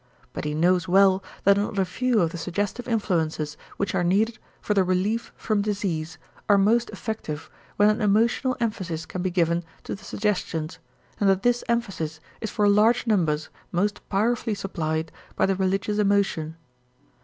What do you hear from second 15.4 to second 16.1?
the religious